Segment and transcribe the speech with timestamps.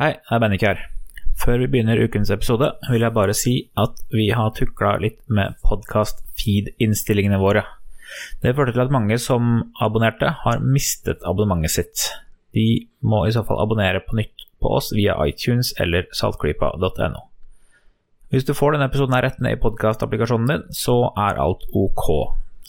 [0.00, 0.78] Hei, det er Bennik her.
[1.36, 5.58] Før vi begynner ukens episode, vil jeg bare si at vi har tukla litt med
[5.68, 7.66] podkast-feed-innstillingene våre.
[8.40, 9.50] Det førte til at mange som
[9.84, 12.06] abonnerte, har mistet abonnementet sitt.
[12.56, 17.26] De må i så fall abonnere på nytt på oss via iTunes eller saltklypa.no.
[18.32, 22.08] Hvis du får denne episoden rett ned i podkastapplikasjonen din, så er alt ok.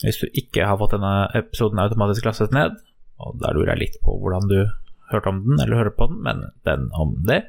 [0.04, 2.76] Hvis du ikke har fått denne episoden automatisk lastet ned,
[3.16, 4.58] og der lurer jeg litt på hvordan du
[5.12, 7.44] hørte om den eller hører på den, men den om det,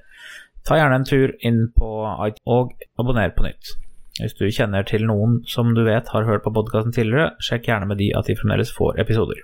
[0.65, 1.89] ta gjerne en tur inn på
[2.27, 3.75] iTunes og abonner på nytt.
[4.15, 7.89] Hvis du kjenner til noen som du vet har hørt på podkasten tidligere, sjekk gjerne
[7.89, 9.43] med de at de fremdeles får episoder.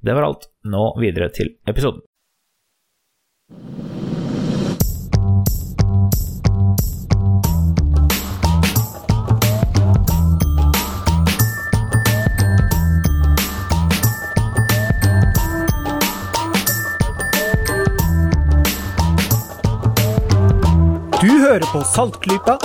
[0.00, 0.48] Det var alt.
[0.64, 2.00] Nå videre til episoden.
[21.46, 22.56] Hører på Saltklypa,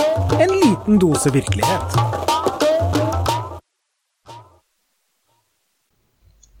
[0.42, 1.92] en liten dose virkelighet.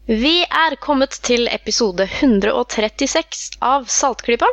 [0.06, 4.46] Vi er kommet til episode 136 av Saltklypa.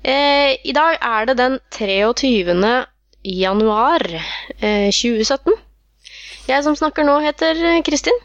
[0.00, 2.56] Eh, I dag er det den 23.
[3.28, 5.52] januar eh, 2017.
[6.48, 8.16] Jeg som snakker nå, heter Kristin.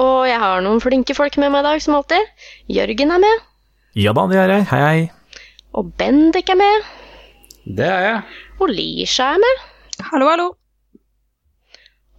[0.00, 2.32] Og jeg har noen flinke folk med meg i dag, som alltid.
[2.72, 3.46] Jørgen er med.
[4.00, 4.68] Ja da, det er jeg.
[4.72, 5.46] Hei, hei.
[5.76, 6.92] Og Bendik er med.
[7.64, 8.20] Det er jeg.
[8.60, 9.60] Og Lisha er med.
[10.10, 10.48] Hallo, hallo.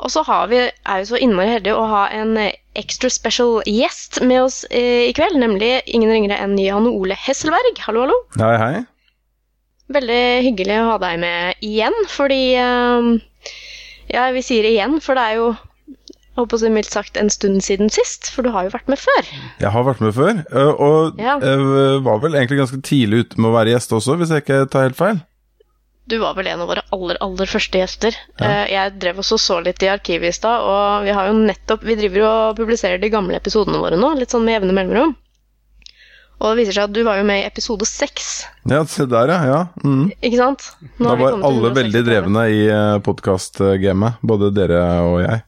[0.04, 3.62] Og så har vi, er vi så innmari heldige å ha en eh, extra special
[3.70, 7.78] gjest med oss eh, i kveld, nemlig ingen ringere enn Jan Ole Hesselberg.
[7.86, 8.18] Hallo, hallo.
[8.40, 8.74] Hei, hei.
[9.94, 13.12] Veldig hyggelig å ha deg med igjen, fordi eh,
[14.12, 15.54] Ja, vi sier igjen, for det er jo
[16.34, 18.98] jeg håper så mildt sagt en stund siden sist, for du har jo vært med
[18.98, 19.28] før.
[19.62, 20.40] Jeg har vært med før,
[20.82, 21.36] og Ja.
[21.38, 24.88] var vel egentlig ganske tidlig ute med å være gjest også, hvis jeg ikke tar
[24.88, 25.20] helt feil.
[26.09, 28.16] Du var vel en av våre aller, aller første gjester.
[28.42, 28.66] Ja.
[28.68, 31.96] Jeg drev også så litt i arkivet i stad, og vi har jo nettopp Vi
[31.96, 35.16] driver og publiserer de gamle episodene våre nå, litt sånn med jevne mellomrom.
[36.44, 38.31] Og det viser seg at du var jo med i episode seks,
[38.68, 39.44] Ja, se der, ja.
[39.47, 39.59] ja.
[39.86, 40.09] Mm.
[40.19, 40.66] ikke sant?
[40.97, 42.64] Nå Da var alle veldig drevne i
[43.06, 45.44] podkastgamet, både dere og jeg.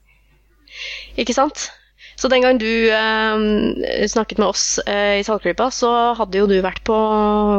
[1.19, 1.67] Ikke sant?
[2.15, 6.55] Så den gang du eh, snakket med oss eh, i Saltklypa, så hadde jo du
[6.63, 6.95] vært på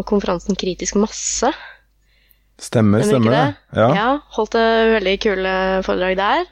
[0.09, 1.53] konferansen Kritisk masse.
[2.57, 3.47] Stemmer, Stemmer det.
[3.77, 3.89] Ja.
[3.93, 6.45] Ja, holdt et veldig kule foredrag der.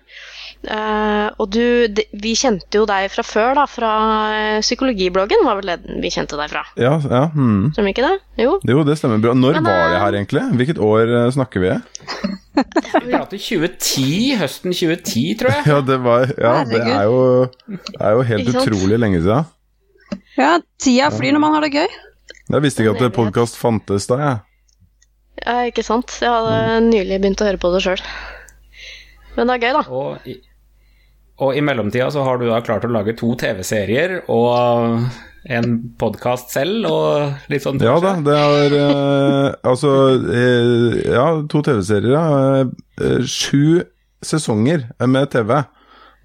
[0.65, 1.61] Uh, og du,
[1.93, 3.91] de, vi kjente jo deg fra før, da, fra
[4.33, 6.63] eh, psykologibloggen, var vel det vi kjente deg fra.
[6.81, 7.27] Ja, ja.
[7.35, 7.67] Hmm.
[7.75, 8.15] Stemmer ikke det?
[8.41, 8.55] Jo.
[8.65, 9.35] Jo, det stemmer bra.
[9.37, 10.45] Når Men, var det eh, her egentlig?
[10.61, 11.75] Hvilket år snakker vi?
[12.55, 14.07] Vi prater 2010,
[14.41, 15.67] høsten 2010, tror jeg.
[15.73, 17.21] Ja, det var Ja, det er jo,
[17.99, 19.53] er jo helt utrolig lenge siden.
[20.39, 22.01] Ja, tida flyr når man har det gøy.
[22.55, 24.43] Jeg visste ikke at podkast fantes da, jeg.
[25.43, 26.15] Ja, ikke sant?
[26.23, 28.03] Jeg hadde nylig begynt å høre på det sjøl.
[29.35, 29.83] Men det er gøy, da.
[29.91, 30.37] Og i,
[31.43, 35.09] og i mellomtida så har du da klart å lage to TV-serier og
[35.45, 39.91] en podkast selv og litt sånn Ja da, det er eh, Altså,
[40.33, 42.15] eh, ja, to TV-serier.
[42.15, 42.63] ja.
[43.03, 43.83] Eh, sju
[44.25, 45.59] sesonger med TV.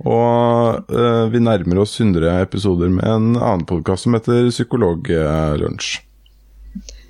[0.08, 5.98] Og eh, vi nærmer oss 100 episoder med en annen podkast som heter Psykologlunsj.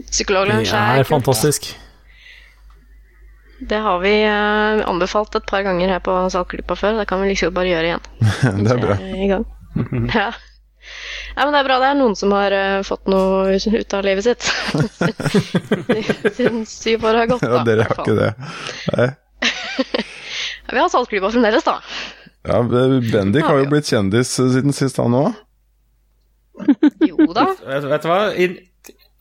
[0.10, 1.12] Psykologlunsj Det er er kult.
[1.12, 1.70] fantastisk.
[3.60, 7.00] Det har vi eh, anbefalt et par ganger her på Saltklypa før.
[7.00, 8.06] Det kan vi liksom bare gjøre igjen.
[8.64, 9.00] det er bra.
[9.00, 9.50] I gang.
[10.10, 10.32] Ja.
[11.36, 11.76] ja, men det er bra.
[11.80, 14.48] Det er noen som har uh, fått noe ut av livet sitt.
[16.38, 17.60] Siden syv år har gått, da.
[17.60, 18.32] Ja, dere har ikke det.
[18.96, 19.10] Nei.
[19.44, 21.78] Ja, vi har Saltklypa fremdeles, da.
[22.48, 25.38] Ja, Bendik har jo blitt kjendis siden sist, han òg.
[27.06, 27.46] Jo da.
[27.68, 28.20] Vet, vet du hva?
[28.34, 28.50] I,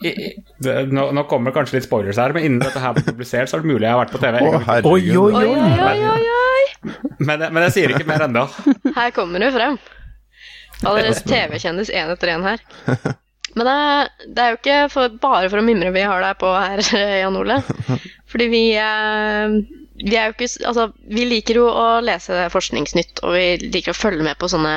[0.02, 3.50] det, nå, nå kommer det kanskje litt spoilers her, men innen dette her blir publisert,
[3.50, 4.40] så er det mulig jeg har vært på TV.
[4.40, 5.44] Oi, oi, Oi, oi.
[5.44, 6.92] oi, oi, oi, oi.
[7.26, 8.44] Men, men jeg sier ikke mer ennå.
[8.94, 9.78] Her kommer du frem.
[10.86, 12.62] Allerede TV-kjendis én etter én her.
[13.56, 16.38] Men det, er- det er jo ikke for, bare for å mimre vi har deg
[16.38, 16.84] på her,
[17.24, 17.56] Jan Ole.
[18.30, 19.56] Fordi vi, eh,
[20.04, 23.98] vi er jo ikke Altså, vi liker jo å lese forskningsnytt, og vi liker å
[23.98, 24.76] følge med på sånne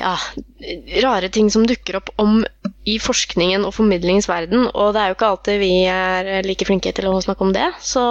[0.00, 0.14] ja,
[1.04, 2.40] rare ting som dukker opp om
[2.88, 4.66] i forskningen og formidlingens verden.
[4.72, 7.68] Og det er jo ikke alltid vi er like flinke til å snakke om det,
[7.84, 8.02] så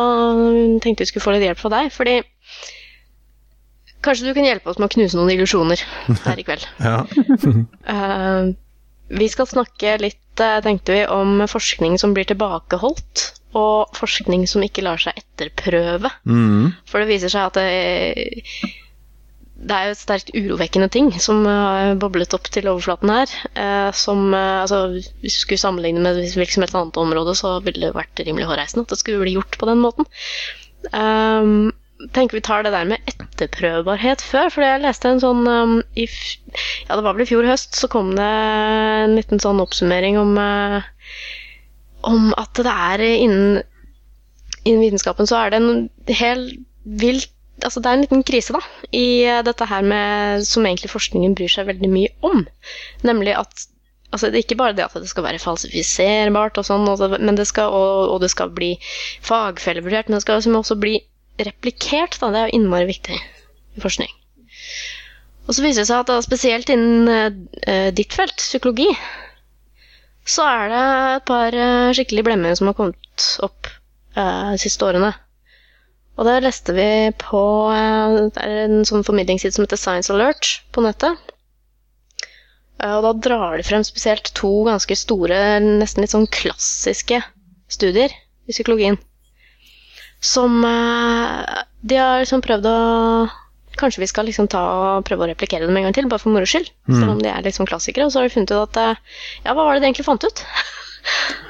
[0.83, 1.91] tenkte vi skulle få litt hjelp fra deg.
[1.95, 2.19] Fordi
[4.05, 5.83] kanskje du kan hjelpe oss med å knuse noen illusjoner
[6.25, 6.67] her i kveld.
[6.89, 7.03] Ja.
[7.89, 8.51] Eh,
[9.09, 13.23] vi skal snakke litt, eh, tenkte vi, om forskning som blir tilbakeholdt,
[13.57, 16.11] og forskning som ikke lar seg etterprøve.
[16.29, 16.75] Mm.
[16.85, 18.43] For det viser seg at det,
[19.59, 23.33] det er jo et sterkt urovekkende ting som har boblet opp til overflaten her.
[23.59, 27.57] Eh, som eh, altså, Hvis vi skulle sammenligne med hvilket som helst annet område, så
[27.65, 30.07] ville det vært rimelig hårreisende at det skulle bli gjort på den måten.
[30.95, 31.73] Um,
[32.15, 36.07] tenker vi tar det der med etterprøvbarhet før, for jeg leste en sånn um, i,
[36.87, 40.39] Ja, det var vel i fjor høst, så kom det en liten sånn oppsummering om
[40.39, 40.79] uh,
[42.07, 43.59] om at det er innen,
[44.63, 46.45] innen vitenskapen så er det en hel
[47.03, 47.33] vilt
[47.65, 48.61] altså det er en liten krise da,
[48.95, 52.45] i eh, dette her med, som egentlig forskningen bryr seg veldig mye om.
[53.07, 53.67] Nemlig at
[54.09, 56.87] altså det er ikke bare det at det skal være falsifiserbart, og sånn,
[57.45, 58.73] skal, og, og det skal bli
[59.25, 60.97] fagfellevurdert, men det skal også bli
[61.45, 62.19] replikert.
[62.21, 62.31] Da.
[62.33, 64.11] Det er jo innmari viktig i forskning.
[65.49, 68.89] Og så viser det seg at da, spesielt innen uh, ditt felt, psykologi,
[70.29, 70.83] så er det
[71.15, 73.69] et par uh, skikkelig blemmer som har kommet opp
[74.17, 75.09] uh, de siste årene.
[76.19, 80.59] Og det leste vi på eh, Det er en sånn formidlingsside som heter Science Alert
[80.75, 81.15] på nettet.
[82.83, 87.21] Eh, og da drar de frem spesielt to ganske store, nesten litt sånn klassiske
[87.71, 88.99] studier i psykologien.
[90.19, 92.79] Som eh, de har liksom prøvd å
[93.79, 96.33] Kanskje vi skal liksom ta og prøve å replikere dem en gang til, bare for
[96.35, 96.67] moro skyld.
[96.89, 96.95] Mm.
[96.97, 98.09] Selv om de er liksom klassikere.
[98.09, 98.99] Og så har vi funnet ut at
[99.45, 100.41] Ja, hva var det de egentlig fant ut?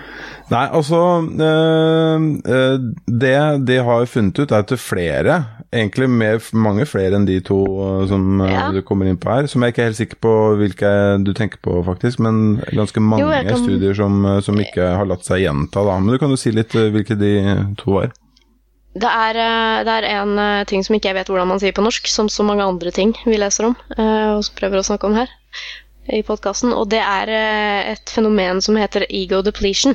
[0.49, 0.99] Nei, altså
[1.29, 2.77] øh,
[3.21, 3.33] Det
[3.67, 5.35] de har funnet ut, er at er flere,
[5.73, 7.59] egentlig mer, mange flere enn de to
[8.09, 8.69] som ja.
[8.73, 10.93] du kommer inn på her, som jeg ikke er helt sikker på hvilke
[11.25, 13.61] du tenker på, faktisk, men ganske mange jo, kan...
[13.61, 15.99] studier som, som, ikke har latt seg gjenta, da.
[16.01, 17.35] Men du kan jo si litt hvilke de
[17.77, 18.09] to var.
[18.99, 19.37] Det er,
[19.85, 22.43] det er, en ting som ikke jeg vet hvordan man sier på norsk, som så
[22.43, 25.29] mange andre ting vi leser om og prøver å snakke om her
[26.09, 27.29] i podkasten, og det er
[27.93, 29.93] et fenomen som heter ego depletion.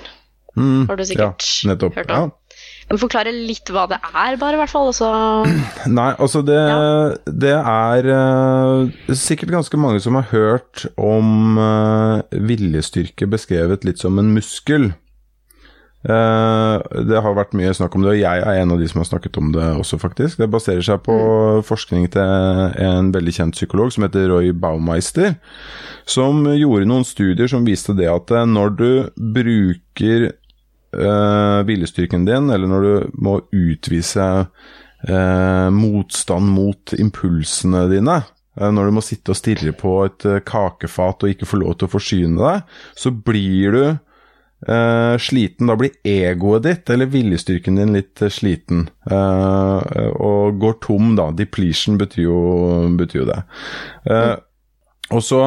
[0.55, 2.31] Mm, har du sikkert ja, nettopp, hørt om.
[2.31, 2.45] Ja.
[2.91, 4.91] Men forklare litt hva det er, bare, i hvert fall.
[4.93, 5.09] Også.
[5.99, 7.15] Nei, altså det, ja.
[7.45, 14.21] det er uh, sikkert ganske mange som har hørt om uh, viljestyrke beskrevet litt som
[14.21, 14.93] en muskel.
[16.05, 19.01] Uh, det har vært mye snakk om det, og jeg er en av de som
[19.01, 20.37] har snakket om det også, faktisk.
[20.43, 21.65] Det baserer seg på mm.
[21.65, 25.39] forskning til en veldig kjent psykolog som heter Roy Baumeister,
[26.05, 30.35] som gjorde noen studier som viste det at når du bruker
[30.99, 38.21] uh, viljestyrken din, eller når du må utvise uh, motstand mot impulsene dine,
[38.61, 41.91] uh, når du må sitte og stirre på et kakefat og ikke få lov til
[41.91, 43.85] å forsyne deg, så blir du
[44.65, 48.87] Uh, sliten, da blir egoet ditt, eller viljestyrken din, litt uh, sliten.
[49.11, 49.77] Uh,
[50.17, 51.29] og går tom, da.
[51.37, 52.39] Depletion betyr jo,
[52.97, 53.41] betyr jo det.
[55.13, 55.39] Og så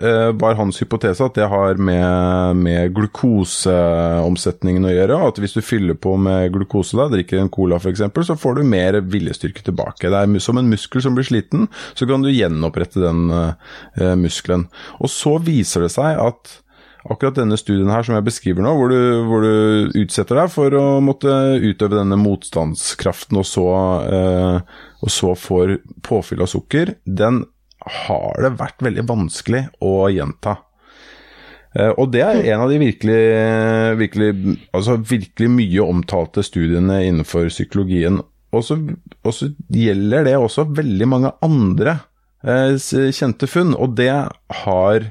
[0.00, 5.18] eh, var hans hypotese at det har med, med glukoseomsetningen å gjøre.
[5.28, 8.64] At hvis du fyller på med glukose, da, drikker en cola f.eks., så får du
[8.72, 10.08] mer viljestyrke tilbake.
[10.08, 14.66] Det er som en muskel som blir sliten, så kan du gjenopprette den eh, muskelen.
[15.04, 16.56] Og så viser det seg at
[17.02, 20.72] akkurat denne studien her som jeg beskriver nå, hvor du, hvor du utsetter deg for
[20.78, 23.68] å måtte utøve denne motstandskraften, og så,
[24.08, 27.44] eh, og så får påfyll av sukker, den
[27.86, 30.58] har det vært veldig vanskelig å gjenta.
[31.72, 33.20] Eh, og det er en av de virkelig,
[34.00, 38.20] virkelig, altså virkelig mye omtalte studiene innenfor psykologien.
[38.52, 38.76] Og så,
[39.72, 41.96] gjelder det også veldig mange andre
[42.44, 42.76] eh,
[43.16, 44.12] kjente funn, og det
[44.62, 45.06] har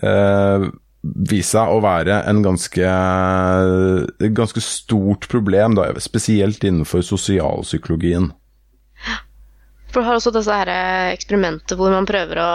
[0.00, 0.68] eh,
[1.02, 2.92] vist seg å være en ganske,
[4.38, 8.30] ganske stort problem, da, spesielt innenfor sosialpsykologien.
[9.92, 12.50] For du har også disse her eh, eksperimenter hvor man prøver å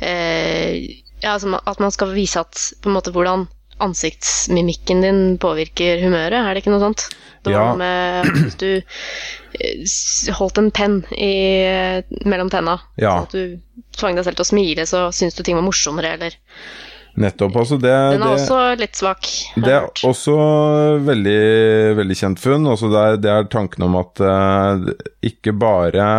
[0.00, 3.46] eh, ja, At man skal vise at måte hvordan
[3.80, 7.06] ansiktsmimikken din påvirker humøret, er det ikke noe sånt?
[7.44, 7.76] Det var ja.
[7.80, 11.32] med Hvis du eh, holdt en penn i,
[12.28, 13.14] mellom tenna, ja.
[13.16, 16.12] sånn at du tvang deg selv til å smile, så syns du ting var morsommere,
[16.18, 16.36] eller
[17.14, 17.56] Nettopp.
[17.62, 19.30] Altså det, Den er det, også litt svak.
[19.56, 20.34] Det er også
[21.06, 21.40] veldig,
[21.98, 22.68] veldig kjent funn.
[22.70, 24.92] Altså det, er, det er tanken om at uh,
[25.26, 26.10] ikke bare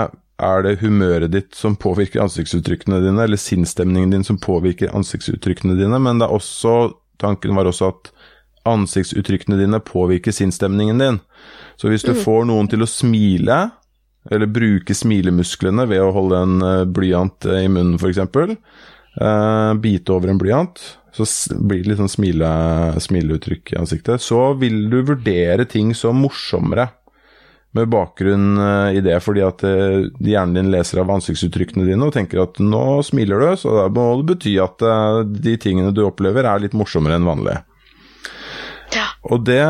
[0.42, 6.00] er det humøret ditt som påvirker ansiktsuttrykkene dine, eller sinnsstemningen din som påvirker ansiktsuttrykkene dine,
[6.02, 8.10] men det er også, tanken var også at
[8.70, 11.20] ansiktsuttrykkene dine påvirker sinnsstemningen din.
[11.78, 12.24] Så hvis du mm.
[12.26, 13.60] får noen til å smile,
[14.30, 18.22] eller bruke smilemusklene ved å holde en eh, blyant i munnen f.eks.,
[19.20, 21.28] uh, bite over en blyant, så
[21.60, 22.50] blir det litt sånn smile,
[23.04, 24.24] smileuttrykk i ansiktet.
[24.24, 26.88] Så vil du vurdere ting som morsommere
[27.76, 32.16] med bakgrunn uh, i det, fordi at uh, hjernen din leser av ansiktsuttrykkene dine og
[32.16, 34.88] tenker at nå smiler du, så da må det bety at
[35.32, 37.60] de tingene du opplever er litt morsommere enn vanlig.
[38.92, 39.08] Ja.
[39.32, 39.64] Og det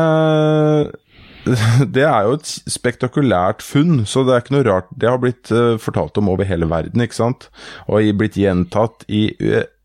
[1.96, 4.90] det er jo et spektakulært funn, så det er ikke noe rart.
[4.94, 7.48] Det har blitt uh, fortalt om over hele verden, ikke sant.
[7.88, 9.28] Og blitt gjentatt i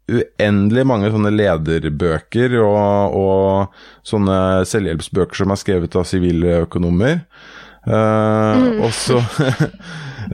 [0.07, 7.21] uendelig mange sånne lederbøker og, og sånne selvhjelpsbøker som er skrevet av sivile økonomer.
[7.87, 8.79] Uh, mm.
[8.83, 9.19] Og så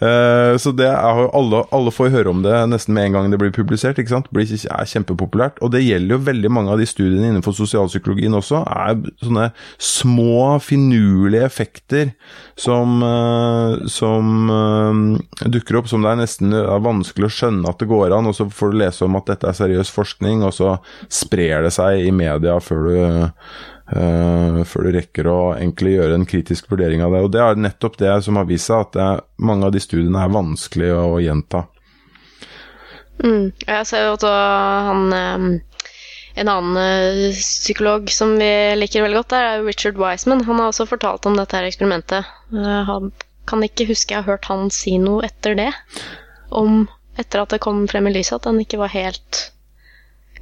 [0.01, 0.97] Uh, så det er
[1.35, 3.99] alle, alle, får høre om det nesten med en gang det blir publisert.
[3.99, 4.29] ikke sant?
[4.33, 5.59] Det er kjempepopulært.
[5.61, 8.63] Og det gjelder jo veldig mange av de studiene innenfor sosialpsykologien også.
[8.63, 12.13] er sånne små, finurlige effekter
[12.59, 17.83] som, uh, som uh, dukker opp, som det er nesten er vanskelig å skjønne at
[17.83, 18.31] det går an.
[18.31, 20.77] Og så får du lese om at dette er seriøs forskning, og så
[21.11, 22.97] sprer det seg i media før du
[23.83, 27.23] Uh, før du rekker å egentlig gjøre en kritisk vurdering av det.
[27.25, 30.23] Og Det er nettopp det som har vist seg, at er, mange av de studiene
[30.23, 31.65] er vanskelig å, å gjenta.
[33.19, 33.51] Mm.
[33.67, 35.43] Jeg ser jo at han um,
[36.33, 38.49] En annen uh, psykolog som vi
[38.79, 40.45] liker veldig godt, er Richard Wiseman.
[40.47, 42.31] Han har også fortalt om dette her eksperimentet.
[42.55, 43.11] Jeg
[43.49, 45.69] kan ikke huske jeg har hørt han si noe etter det.
[46.55, 46.85] Om
[47.19, 49.43] etter at det kom frem i lyset at han ikke var helt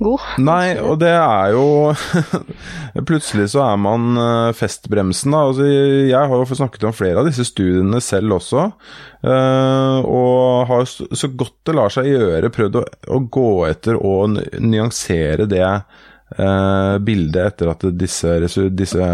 [0.04, 0.26] god.
[0.42, 1.66] Nei, og det er jo
[3.10, 5.44] Plutselig så er man eh, festbremsen, da.
[5.50, 8.68] Altså, jeg har jo snakket om flere av disse studiene selv også.
[9.22, 14.40] Uh, og har så godt det lar seg gjøre prøvd å, å gå etter og
[14.58, 18.40] nyansere det uh, bildet etter at disse,
[18.74, 19.12] disse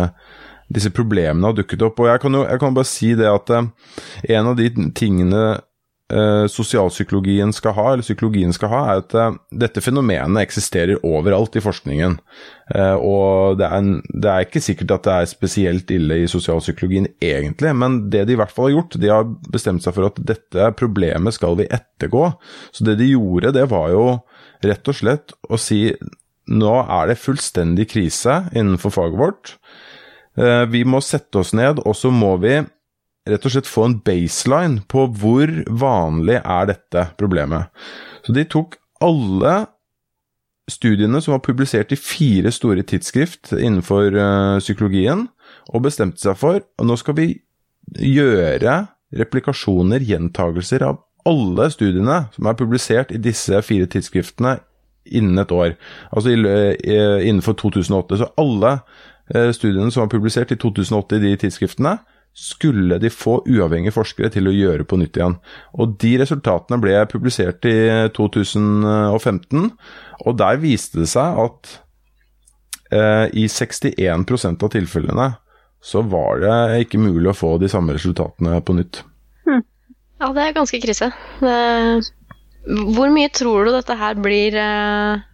[0.67, 2.01] disse problemene har dukket opp.
[2.03, 5.43] Og jeg kan jo jeg kan bare si det at en av de tingene
[6.13, 11.57] uh, sosialpsykologien skal ha, eller psykologien skal ha, er at uh, dette fenomenet eksisterer overalt
[11.59, 12.17] i forskningen.
[12.73, 17.09] Uh, og det er, det er, ikke sikkert at det er spesielt ille i sosialpsykologien
[17.23, 20.21] egentlig, men det de i hvert fall har gjort, de har bestemt seg for at
[20.33, 22.29] dette problemet skal vi ettergå.
[22.71, 24.07] Så det de gjorde, det var jo
[24.65, 25.91] rett og slett å si
[26.47, 29.49] nå er det fullstendig krise innenfor faget vårt.
[30.71, 32.61] Vi må sette oss ned, og så må vi
[33.27, 37.71] rett og slett få en baseline på hvor vanlig er dette problemet.
[38.25, 39.55] Så de tok alle
[40.67, 45.27] studiene som var publisert i fire store tidsskrift innenfor uh, psykologien,
[45.71, 47.27] og bestemte seg for at nå skal vi
[48.03, 48.81] gjøre
[49.15, 54.57] replikasjoner, gjentagelser, av alle studiene som er publisert i disse fire tidsskriftene
[55.07, 55.77] innen et år.
[56.11, 58.19] Altså innenfor 2008.
[58.19, 61.97] Så alle uh, studiene som var publisert i 2008 i de tidsskriftene,
[62.37, 65.35] skulle de få uavhengige forskere til å gjøre på nytt igjen.
[65.73, 67.77] Og De resultatene ble publisert i
[68.13, 69.71] 2015,
[70.21, 71.73] og der viste det seg at
[72.93, 75.31] eh, i 61% av tilfellene
[75.81, 79.01] så var det ikke mulig å få de samme resultatene på nytt.
[79.47, 79.63] Hmm.
[80.21, 81.11] Ja, det er ganske krise.
[81.41, 81.57] Det...
[82.67, 85.25] Hvor mye tror du dette her blir eh,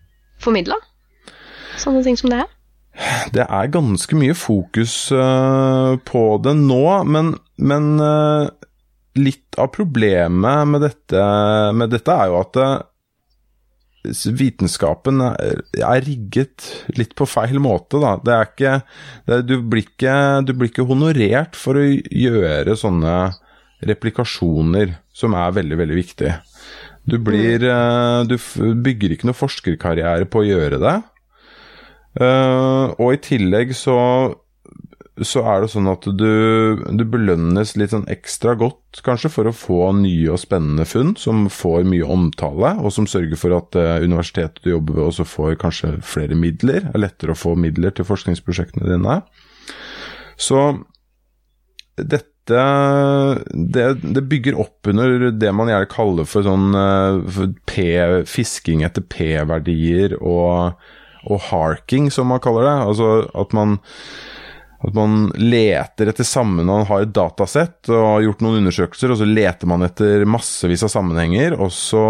[0.43, 0.77] formidla?
[1.81, 2.51] Sånne ting som det her?
[3.33, 8.45] Det er ganske mye fokus uh, på det nå, men, men uh,
[9.17, 11.23] litt av problemet med dette,
[11.73, 12.75] med dette er jo at uh,
[14.37, 16.67] vitenskapen er, er, rigget
[16.99, 18.17] litt på feil måte, da.
[18.21, 18.73] Det er ikke,
[19.31, 23.15] det, du, blir ikke du blir ikke honorert for å gjøre sånne
[23.87, 26.35] replikasjoner, som er veldig, veldig viktig.
[27.03, 27.59] Du blir
[28.23, 28.37] Du
[28.79, 30.93] bygger ikke noe forskerkarriere på å gjøre det.
[32.13, 33.95] Uh, og i tillegg så,
[35.17, 39.55] så er det sånn at du, du, belønnes litt sånn ekstra godt, kanskje, for å
[39.57, 43.97] få nye og spennende funn som får mye omtale, og som sørger for at uh,
[44.05, 46.85] universitetet du jobber ved også får kanskje flere midler.
[46.85, 49.21] Det er lettere å få midler til forskningsprosjektene dine.
[50.37, 50.65] Så
[51.97, 56.75] dette det, det, bygger opp under det man gjerne kaller for sånn
[57.31, 57.85] for P,
[58.27, 60.75] fisking etter P-verdier og
[61.23, 62.77] og harking, som man kaller det.
[62.89, 63.77] Altså at man,
[64.83, 69.21] at man leter etter sammen man har et datasett og har gjort noen undersøkelser, og
[69.21, 72.05] så leter man etter massevis av sammenhenger, og så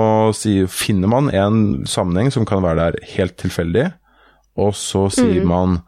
[0.72, 3.92] finner man en sammenheng som kan være der helt tilfeldig,
[4.60, 5.50] og så sier mm.
[5.50, 5.82] man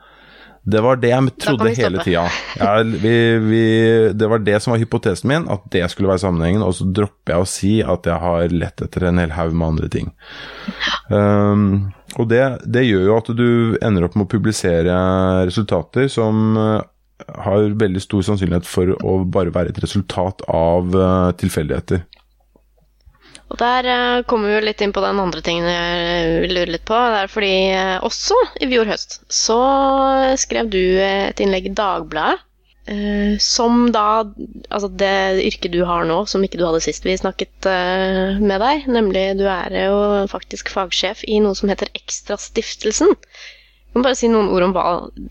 [0.66, 2.24] det var det jeg trodde hele tida.
[2.58, 6.64] Ja, det var det som var hypotesen min, at det skulle være sammenhengen.
[6.66, 9.68] Og så dropper jeg å si at jeg har lett etter en hel haug med
[9.68, 10.10] andre ting.
[11.14, 13.48] Um, og det, det, gjør jo at du
[13.84, 14.96] ender opp med å publisere
[15.48, 16.80] resultater som uh,
[17.44, 22.06] har veldig stor sannsynlighet for å bare være et resultat av uh, tilfeldigheter.
[23.52, 26.76] Og der uh, kommer vi jo litt inn på den andre tingen jeg vil lure
[26.78, 26.98] litt på.
[26.98, 27.54] Det er fordi
[28.08, 29.60] også i fjor høst så
[30.40, 32.45] skrev du et innlegg i Dagbladet.
[32.86, 34.28] Uh, som da
[34.70, 37.70] Altså det yrket du har nå, som ikke du hadde sist vi snakket
[38.42, 38.86] med deg.
[38.92, 39.98] Nemlig du er jo
[40.30, 43.16] faktisk fagsjef i noe som heter Ekstrastiftelsen.
[43.96, 44.88] Kan du bare si noen ord om hva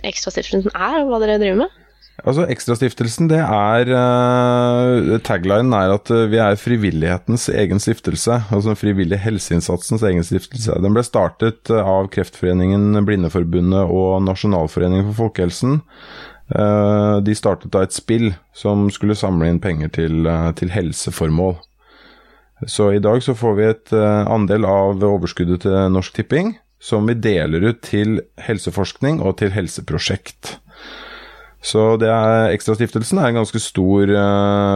[0.09, 1.81] Ekstrastiftelsen er, og hva dere driver med?
[2.23, 8.39] Altså, Ekstrastiftelsen, det er uh, Taglinen er at uh, vi er frivillighetens egen stiftelse.
[8.55, 10.79] Altså frivillig helseinnsatsens egen stiftelse.
[10.85, 15.81] Den ble startet uh, av Kreftforeningen, Blindeforbundet og Nasjonalforeningen for folkehelsen.
[16.49, 21.55] De startet da et spill som skulle samle inn penger til, til helseformål.
[22.69, 27.17] Så i dag så får vi et andel av overskuddet til Norsk Tipping, som vi
[27.17, 30.59] deler ut til helseforskning og til helseprosjekt.
[31.65, 34.13] Så det er, Ekstrastiftelsen er en ganske stor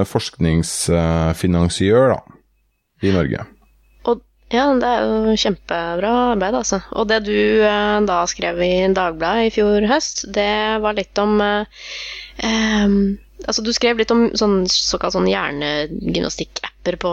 [0.09, 2.19] forskningsfinansiør da,
[3.05, 3.45] i Norge.
[4.49, 6.81] Ja, det er jo kjempebra arbeid, altså.
[6.97, 11.40] Og det du eh, da skrev i Dagbladet i fjor høst, det var litt om
[11.45, 11.88] eh,
[12.43, 13.00] eh,
[13.47, 17.11] Altså, du skrev litt om sånn, såkalt sånn hjernegymnastikk-apper på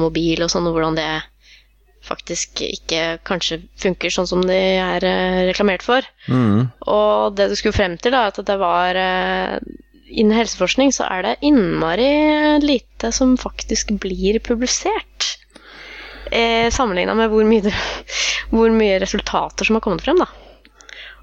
[0.00, 1.10] mobil og sånn, og hvordan det
[2.06, 6.06] faktisk ikke kanskje funker sånn som de er eh, reklamert for.
[6.30, 6.68] Mm.
[6.86, 9.58] Og det du skulle frem til, da, at det var eh,
[10.06, 15.32] Innen helseforskning så er det innmari lite som faktisk blir publisert.
[16.30, 17.72] Eh, Sammenligna med hvor mye,
[18.54, 20.26] hvor mye, resultater som har kommet frem, da.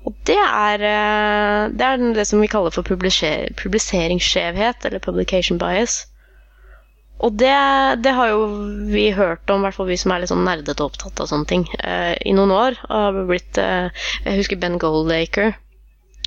[0.03, 6.03] Og det er, eh, det er det som vi kaller for publiseringsskjevhet, eller publication bias.
[7.23, 7.55] Og det,
[8.03, 8.47] det, har jo
[8.91, 11.47] vi hørt om, i hvert fall vi som er litt sånn nerdete opptatt av sånne
[11.47, 12.79] ting, uh, i noen år.
[13.29, 13.87] Blitt, uh,
[14.25, 15.53] jeg husker Ben Goldacre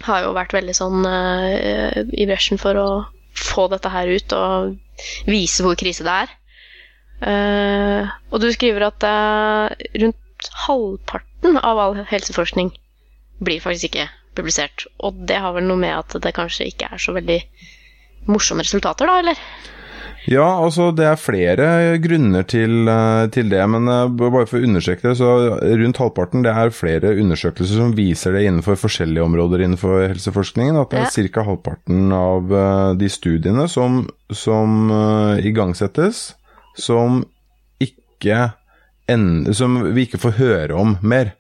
[0.07, 2.89] har jo vært veldig sånn i bresjen for å
[3.33, 4.75] få dette her ut og
[5.25, 6.35] vise hvor krise det er.
[7.25, 9.05] Og du skriver at
[10.03, 12.75] rundt halvparten av all helseforskning
[13.41, 14.85] blir faktisk ikke publisert.
[15.01, 17.41] Og det har vel noe med at det kanskje ikke er så veldig
[18.29, 19.41] morsomme resultater, da, eller?
[20.27, 21.67] Ja, altså det er flere
[22.03, 25.29] grunner til, eh, til, det, men eh, bare for å understreke det, så
[25.63, 30.81] rundt halvparten det er flere undersøkelser som viser det innenfor forskjellige områder innenfor helseforskningen.
[30.83, 31.47] At det er ca.
[31.47, 34.03] halvparten av eh, de studiene som,
[34.35, 34.91] som
[35.47, 36.33] igangsettes,
[36.79, 37.25] som
[37.83, 38.53] ikke
[39.07, 41.37] en, Som vi ikke får høre om mer.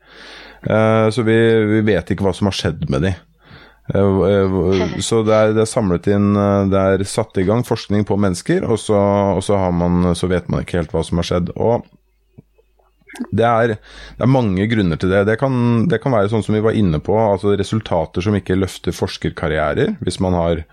[0.62, 1.34] Så vi,
[1.66, 3.10] vi vet ikke hva som har skjedd med de.
[3.94, 6.32] Uh, uh, så det er, det er, samlet inn
[6.72, 8.98] Det er satt i gang forskning på mennesker, og så,
[9.36, 11.52] og så, man, så vet man ikke helt hva som har skjedd.
[11.54, 11.86] Og
[13.30, 13.76] det er,
[14.16, 15.24] det er, mange grunner til det.
[15.28, 18.58] Det kan, det kan, være sånn som vi var inne på, altså resultater som ikke
[18.58, 19.96] løfter forskerkarrierer.
[20.04, 20.64] Hvis man har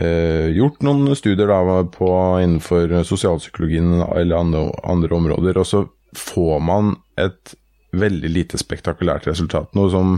[0.00, 2.08] eh, gjort noen studier da, på,
[2.42, 5.84] innenfor sosialpsykologien eller andre, andre områder, og så
[6.16, 7.56] får man et
[7.96, 9.70] veldig lite spektakulært resultat.
[9.76, 10.16] Noe som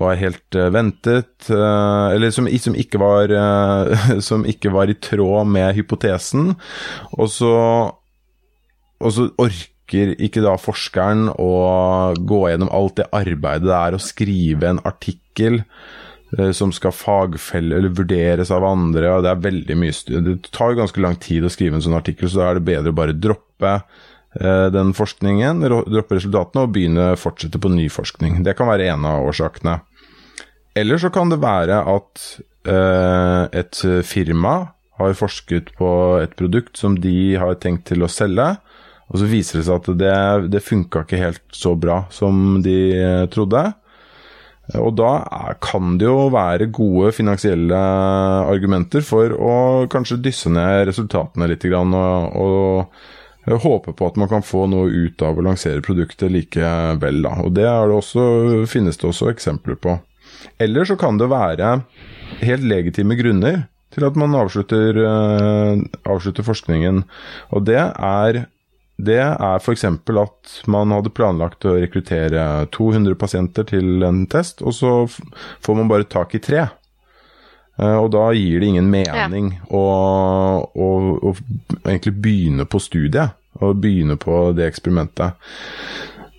[0.00, 4.98] var helt uh, ventet, uh, eller som, som, ikke var, uh, som, ikke var, i
[4.98, 6.54] tråd med hypotesen.
[7.18, 7.54] Og så,
[9.00, 11.52] og så orker ikke da forskeren å
[12.18, 15.60] gå gjennom alt det arbeidet det er å skrive en artikkel
[16.56, 19.12] som skal fagfelle eller vurderes av andre.
[19.22, 22.26] Det er veldig mye Det tar jo ganske lang tid å skrive en sånn artikkel,
[22.26, 23.76] så da er det bedre å bare droppe
[24.40, 28.42] Eh, den forskningen, droppe resultatene og begynne å fortsette på ny forskning.
[28.46, 29.78] Det kan være en av årsakene.
[30.74, 32.24] Eller så kan det være at
[32.66, 34.56] eh, et firma
[34.98, 35.90] har forsket på
[36.22, 38.56] et produkt som de har tenkt til å selge,
[39.04, 40.18] og så viser det seg at det,
[40.50, 43.68] det funka ikke helt så bra som de eh, trodde.
[44.80, 45.10] Og da
[45.60, 47.80] kan det jo være gode finansielle
[48.48, 49.56] argumenter for å
[49.92, 52.94] kanskje dysse ned resultatene litt og, og
[53.44, 57.34] jeg håper på at man kan få noe ut av å lansere produktet likevel, da.
[57.44, 58.24] Og det, det også,
[58.70, 59.98] finnes det også eksempler på.
[60.56, 61.76] Eller så kan det være
[62.40, 65.76] helt legitime grunner til at man avslutter, uh,
[66.08, 67.04] avslutter forskningen.
[67.54, 68.44] Og det er,
[68.96, 69.84] det er f.eks.
[69.84, 75.90] at man hadde planlagt å rekruttere 200 pasienter til en test, og så får man
[75.90, 76.68] bare tak i tre.
[77.74, 79.64] Uh, og da gir det ingen mening ja.
[79.74, 79.82] å,
[80.62, 81.34] å, å,
[81.82, 83.34] egentlig begynne på studiet.
[83.62, 85.38] Og begynne på det eksperimentet.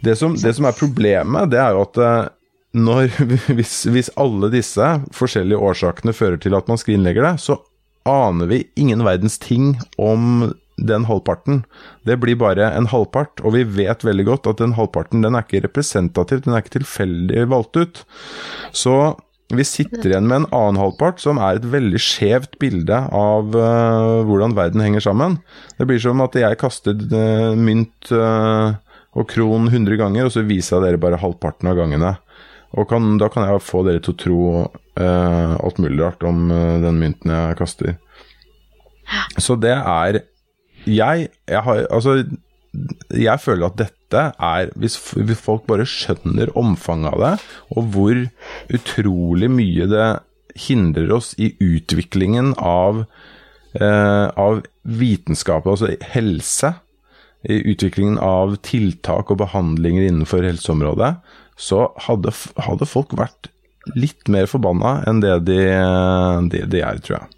[0.04, 2.28] Det som, det som er problemet, det er jo at uh,
[2.76, 3.12] når,
[3.58, 7.60] hvis, hvis, alle disse forskjellige årsakene fører til at man skrinlegger det, så
[8.08, 11.64] aner vi ingen verdens ting om den halvparten.
[12.08, 15.46] Det blir bare en halvpart, og vi vet veldig godt at den halvparten den er
[15.46, 18.04] ikke representativ, den er ikke tilfeldig valgt ut.
[18.76, 19.16] Så
[19.54, 24.24] vi sitter igjen med en annen halvpart som er et veldig skjevt bilde av uh,
[24.26, 25.38] hvordan verden henger sammen.
[25.78, 28.74] Det blir som at jeg kastet uh, mynt uh,
[29.16, 32.16] og kron 100 ganger, og så viser jeg dere bare halvparten av gangene.
[32.76, 34.40] Og kan, da kan jeg få dere til å tro
[34.96, 36.50] alt mulig rart om
[36.84, 37.94] den mynten jeg kaster.
[39.40, 40.20] Så det er
[40.86, 42.19] Jeg, jeg har Altså
[43.15, 44.98] jeg føler at dette er hvis,
[45.39, 47.34] folk bare skjønner omfanget av det,
[47.76, 48.21] og hvor
[48.76, 50.08] utrolig mye det
[50.67, 53.04] hindrer oss i utviklingen av,
[53.80, 56.76] eh, av vitenskap, altså helse,
[57.45, 61.12] i utviklingen av tiltak og behandlinger innenfor helseområdet,
[61.62, 62.34] så hadde,
[62.65, 63.52] hadde folk vært
[63.93, 65.60] litt mer forbanna enn det de,
[66.50, 67.30] de, de er, tror jeg.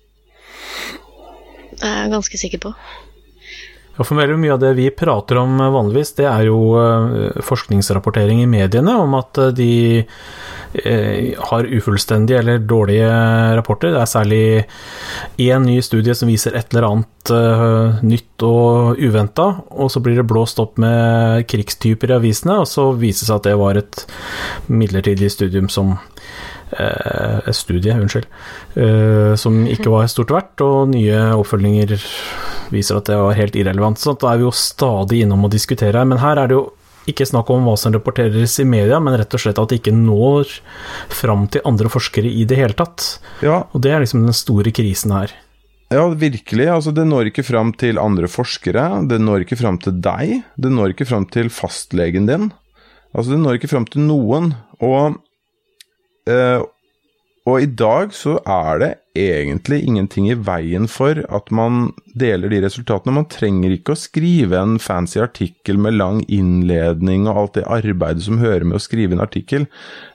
[1.77, 2.71] Det er jeg ganske sikker på.
[3.97, 7.39] Ja, for veldig mye av det vi prater om eh, vanligvis, det er jo eh,
[7.45, 9.71] forskningsrapportering i mediene om at eh, de
[10.77, 13.07] har ufullstendige eller dårlige
[13.57, 13.93] rapporter.
[13.95, 14.41] Det er særlig
[15.41, 20.27] én ny studie som viser et eller annet nytt og uventa, og så blir det
[20.27, 24.03] blåst opp med krigstyper i avisene, og så viser det seg at det var et
[24.67, 25.95] midlertidig studium som
[26.71, 28.25] et studie, unnskyld,
[29.39, 31.93] som ikke var stort verdt, og nye oppfølginger
[32.73, 34.01] viser at det var helt irrelevant.
[34.01, 36.10] Så da er vi jo stadig innom å diskutere her.
[36.10, 36.65] Men her er det jo
[37.08, 39.95] ikke snakk om hva som rapporteres i media, men rett og slett at det ikke
[39.95, 40.51] når
[41.15, 43.06] fram til andre forskere i det hele tatt.
[43.45, 43.62] Ja.
[43.71, 45.32] Og det er liksom den store krisen her.
[45.93, 46.67] Ja, virkelig.
[46.67, 48.89] Altså, det når ikke fram til andre forskere.
[49.08, 50.41] Det når ikke fram til deg.
[50.60, 52.49] Det når ikke fram til fastlegen din.
[53.15, 54.51] Altså, det når ikke fram til noen.
[54.82, 55.15] Og, eh,
[57.47, 62.59] og i dag så er det egentlig ingenting i veien for at man deler de
[62.65, 63.13] resultatene.
[63.15, 68.25] Man trenger ikke å skrive en fancy artikkel med lang innledning og alt det arbeidet
[68.25, 69.69] som hører med å skrive en artikkel.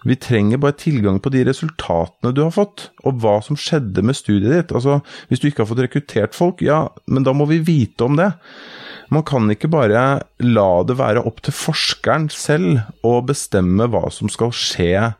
[0.04, 4.18] Vi trenger bare tilgang på de resultatene du har fått, og hva som skjedde med
[4.18, 4.76] studiet ditt.
[4.76, 5.00] Altså,
[5.32, 8.28] hvis du ikke har fått rekruttert folk, ja, men da må vi vite om det.
[9.12, 10.04] Man kan ikke bare
[10.44, 15.14] la det være opp til forskeren selv å bestemme hva som skal skje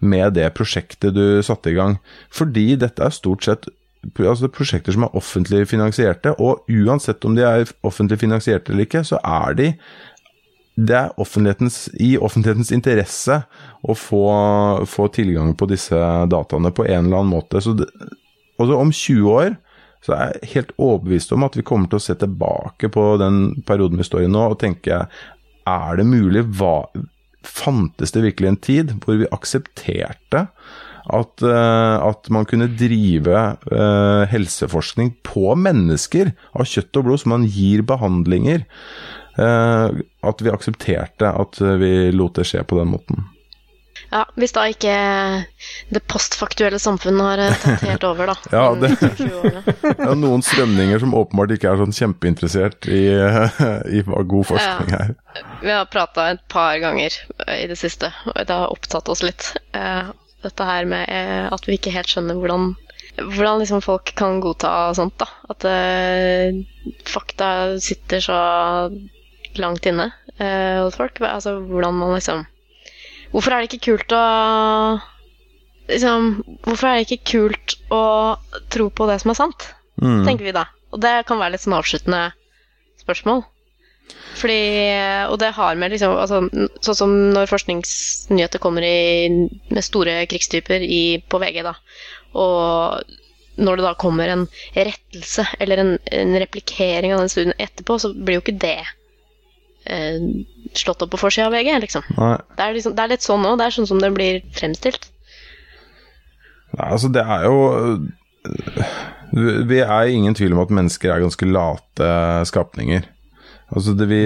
[0.00, 1.98] med det prosjektet du satte i gang.
[2.32, 3.68] Fordi dette er stort sett
[4.14, 9.02] altså prosjekter som er offentlig finansierte, og uansett om de er offentlig finansierte eller ikke,
[9.04, 9.72] så er de
[10.76, 13.38] det er offentlighetens, i offentlighetens interesse
[13.80, 14.26] å få,
[14.84, 15.96] få, tilgang på disse
[16.28, 17.62] dataene på en eller annen måte.
[17.64, 17.88] Så det,
[18.60, 19.56] altså om 20 år
[20.04, 23.62] så er jeg helt overbevist om at vi kommer til å se tilbake på den
[23.66, 25.06] perioden vi står i nå, og tenke
[25.66, 26.44] er det mulig?
[26.60, 26.84] Hva,
[27.46, 30.46] fantes det virkelig en tid hvor vi aksepterte
[31.06, 37.36] at, uh, at man kunne drive uh, helseforskning på mennesker av kjøtt og blod, som
[37.36, 38.66] man gir behandlinger.
[39.38, 43.26] Uh, at vi aksepterte at vi lot det skje på den måten.
[44.12, 44.94] Ja, Hvis da ikke
[45.90, 48.36] det postfaktuelle samfunnet har tatt helt over, da.
[48.56, 53.02] ja, det, det er noen strømninger som åpenbart ikke er sånn kjempeinteressert i,
[53.98, 55.14] i god forskning er.
[55.16, 57.18] Ja, vi har prata et par ganger
[57.56, 59.52] i det siste, og det har opptatt oss litt.
[60.46, 62.74] Dette her med eh, at vi ikke helt skjønner hvordan,
[63.18, 65.18] hvordan liksom folk kan godta sånt.
[65.18, 65.28] da.
[65.50, 65.66] At
[67.10, 67.48] fakta
[67.82, 68.40] sitter så
[69.58, 71.18] langt inne hos folk.
[71.24, 72.44] Altså hvordan man liksom
[73.36, 74.22] Hvorfor er det ikke kult å
[75.90, 76.30] liksom,
[76.64, 78.04] Hvorfor er det ikke kult å
[78.72, 79.68] tro på det som er sant,
[80.00, 80.24] mm.
[80.24, 80.64] tenker vi da.
[80.96, 82.30] Og det kan være litt sånn avsluttende
[83.02, 83.44] spørsmål.
[84.36, 84.58] Fordi,
[85.28, 86.42] og det har med liksom altså,
[86.84, 89.28] Sånn som når forskningsnyheter kommer i,
[89.68, 91.74] med store krigstyper i, på VG, da.
[92.36, 93.16] Og
[93.56, 94.44] når det da kommer en
[94.76, 98.78] rettelse eller en, en replikering av den studien etterpå, så blir jo ikke det
[99.90, 100.20] eh,
[100.76, 102.06] slått opp på forsida av VG, liksom.
[102.16, 102.94] Det er, liksom.
[102.96, 103.58] det, er litt sånn òg.
[103.60, 105.08] Det er sånn som det blir fremstilt.
[106.76, 107.58] Nei, altså, det er jo
[109.66, 112.10] Vi er ingen tvil om at mennesker er ganske late
[112.46, 113.06] skapninger.
[113.74, 114.20] Altså det, vi,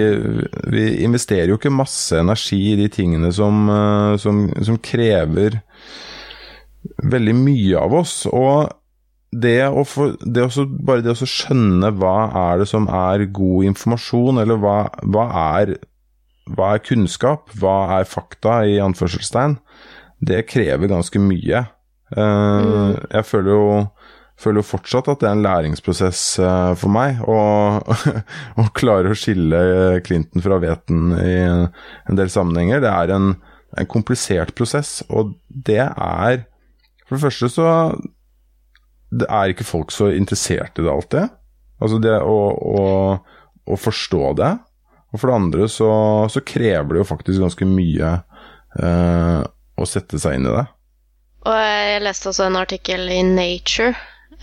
[0.69, 3.65] vi, investerer jo ikke masse energi i de tingene som,
[4.21, 5.57] som, som krever
[7.01, 8.13] veldig mye av oss.
[8.29, 8.69] Og
[9.31, 12.15] det å få, det også, bare det å skjønne hva
[12.51, 15.77] er det som er god informasjon, eller hva, hva, er,
[16.51, 19.55] hva er kunnskap, hva er fakta, i anførselstegn,
[20.21, 21.63] det krever ganske mye.
[22.11, 23.65] Uh, jeg føler jo
[24.41, 29.59] føler jo fortsatt at det er en læringsprosess uh, for meg å klare å skille
[30.01, 32.81] Clinton fra Veten i en del sammenhenger.
[32.81, 33.35] Det er en,
[33.77, 36.47] en komplisert prosess, og det er
[37.05, 37.67] For det første så
[39.11, 41.31] det er ikke folk så interessert i det alltid.
[41.81, 42.83] Altså det å, å,
[43.67, 44.51] å forstå det.
[45.11, 45.89] Og for det andre så,
[46.31, 48.13] så, krever det jo faktisk ganske mye
[48.79, 49.41] eh,
[49.75, 50.63] å sette seg inn i det.
[51.41, 53.95] Og jeg leste også en artikkel i Nature,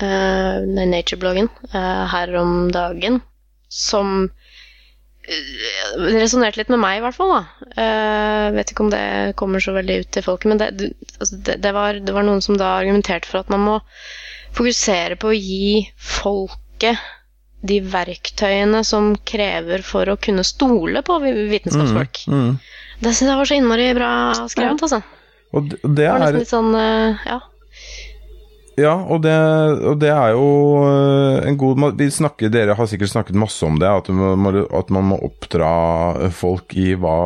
[0.02, 3.20] eh, Nature-bloggen, eh, her om dagen,
[3.68, 7.34] som uh, resonnerte litt med meg, i hvert fall.
[7.36, 7.68] da.
[7.76, 9.04] Uh, vet ikke om det
[9.40, 12.42] kommer så veldig ut til folket, men det, altså det, det, var, det, var, noen
[12.44, 13.76] som da argumenterte for at man må
[14.56, 16.98] fokusere på å gi folket
[17.68, 22.22] de verktøyene som krever for å kunne stole på vitenskapsfolk.
[22.30, 22.58] Mm, mm.
[23.02, 24.10] Det syns jeg var så innmari bra
[24.46, 25.02] skrevet, altså.
[25.56, 26.74] Og det, det er liksom litt sånn,
[27.26, 27.40] ja.
[28.78, 29.34] Ja, og det,
[29.90, 30.48] og det er jo
[30.86, 34.52] eh, en god Vi snakker, Dere har sikkert snakket masse om det, at, man må,
[34.78, 37.16] at man må oppdra folk i hva,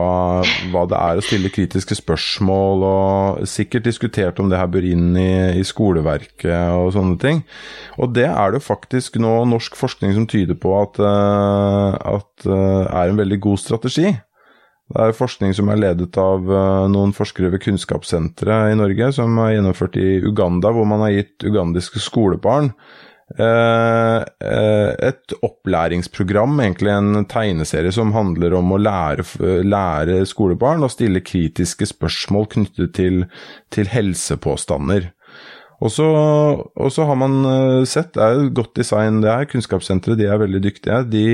[0.72, 5.12] hva det er å stille kritiske spørsmål, og sikkert diskutert om det her bør inn
[5.20, 7.44] i, i skoleverket og sånne ting.
[8.00, 12.84] Og det er det faktisk nå norsk forskning som tyder på at, eh, at eh,
[12.86, 14.14] er en veldig god strategi.
[14.92, 19.38] Det er forskning som er ledet av eh, noen forskere ved Kunnskapssenteret i Norge, som
[19.40, 22.68] er gjennomført i Uganda, hvor man har gitt ugandiske skolebarn
[23.38, 29.24] eh, eh, et opplæringsprogram, egentlig en tegneserie som handler om å lære,
[29.64, 33.24] lære skolebarn å stille kritiske spørsmål knyttet til,
[33.72, 35.09] til helsepåstander.
[35.83, 37.40] Og så, har man
[37.90, 41.00] sett, det er jo godt design det her, Kunnskapssenteret de er veldig dyktige.
[41.11, 41.24] De,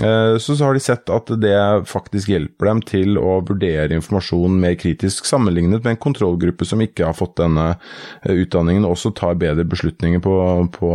[0.00, 1.54] så, så har de sett at det
[1.86, 7.06] faktisk hjelper dem til å vurdere informasjon mer kritisk, sammenlignet med en kontrollgruppe som ikke
[7.06, 7.66] har fått denne
[8.24, 10.34] eh, utdanningen, og også tar bedre beslutninger på,
[10.74, 10.90] på,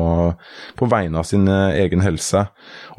[0.80, 2.46] på vegne av sin eh, egen helse.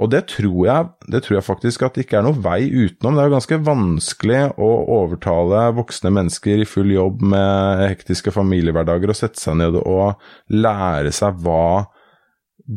[0.01, 3.17] Og det tror, jeg, det tror jeg faktisk at det ikke er noe vei utenom.
[3.17, 9.13] Det er jo ganske vanskelig å overtale voksne mennesker i full jobb med hektiske familiehverdager
[9.13, 10.21] og sette seg ned og
[10.53, 11.91] lære seg hva,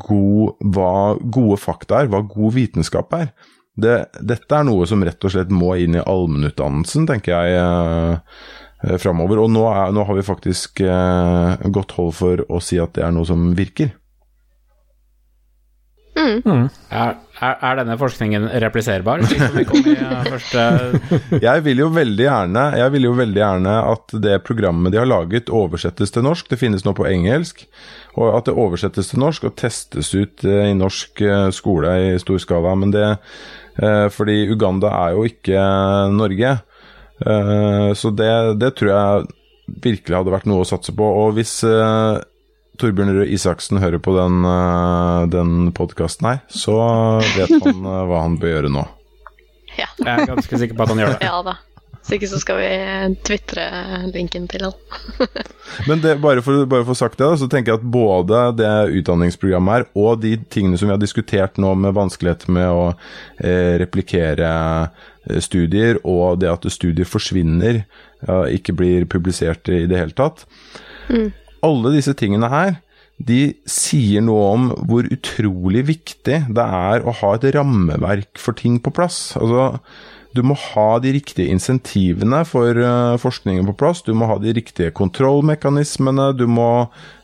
[0.01, 3.31] god, hva gode fakta er, hva god vitenskap er.
[3.73, 8.19] Det, dette er noe som rett og slett må inn i allmennutdannelsen, tenker jeg.
[8.83, 9.39] Eh, framover.
[9.43, 13.05] Og nå, er, nå har vi faktisk eh, godt hold for å si at det
[13.05, 13.93] er noe som virker.
[16.13, 16.67] Mm.
[16.93, 19.23] Er, er, er denne forskningen repliserbar?
[19.23, 19.47] I eh,
[21.47, 25.09] Jeg vil jo veldig gjerne Jeg vil jo veldig gjerne at det programmet de har
[25.09, 26.49] laget, oversettes til norsk.
[26.49, 27.55] Det finnes nå på engelsk.
[28.19, 32.21] Og at det oversettes til norsk og testes ut eh, i norsk eh, skole i
[32.21, 32.71] stor skala.
[32.79, 33.07] Men det
[34.13, 35.57] Fordi Uganda er jo ikke
[36.13, 36.51] Norge.
[37.97, 39.23] Så det, det tror jeg
[39.81, 41.07] virkelig hadde vært noe å satse på.
[41.23, 41.55] Og hvis
[42.81, 46.77] Torbjørn Røe Isaksen hører på den, eh, den podkasten her, så
[47.35, 48.87] vet han eh, hva han bør gjøre nå.
[49.77, 49.89] Ja.
[49.97, 51.29] Jeg er ganske sikker på at han gjør det.
[51.29, 51.59] ja da.
[52.03, 52.71] Hvis ikke så skal vi
[53.23, 53.63] tvitre
[54.11, 54.73] linken til han.
[55.87, 58.71] Men det, bare, for, bare for å sagt det, så tenker jeg at både det
[58.99, 62.89] utdanningsprogrammet her, og de tingene som vi har diskutert nå med vanskeligheter med å
[63.39, 64.49] eh, replikere
[64.83, 67.85] eh, studier, og det at studier forsvinner,
[68.27, 70.43] ja, ikke blir publisert i det hele tatt
[71.63, 72.79] Alle disse tingene her,
[73.23, 78.79] de sier noe om hvor utrolig viktig det er å ha et rammeverk for ting
[78.83, 79.35] på plass.
[79.39, 79.77] Altså,
[80.33, 84.01] du må ha de riktige insentivene for eh, forskningen på plass.
[84.05, 86.31] Du må ha de riktige kontrollmekanismene.
[86.39, 86.69] Du må,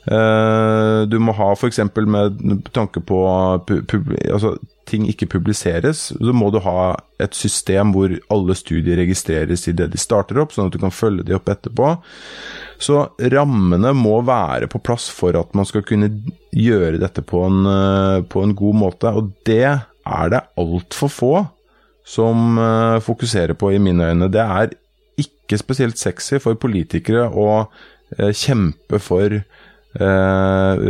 [0.06, 1.82] eh, du må ha f.eks.
[2.06, 4.54] med tanke på altså,
[4.90, 9.90] ting ikke publiseres, så må du ha et system hvor alle studier registreres i det
[9.94, 11.94] de starter opp, sånn at du kan følge de opp etterpå.
[12.82, 16.12] Så rammene må være på plass for at man skal kunne
[16.56, 21.34] gjøre dette på en, eh, på en god måte, og det er det altfor få
[22.10, 24.32] som eh, fokuserer på, i mine øyne.
[24.32, 24.74] Det er
[25.20, 27.50] ikke spesielt sexy for politikere å
[28.18, 29.42] eh, kjempe for
[29.96, 30.84] eh,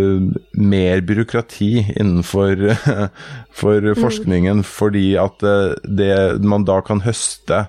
[0.60, 2.66] mer byråkrati innenfor
[3.60, 7.66] for forskningen, fordi at uh, det man da kan høste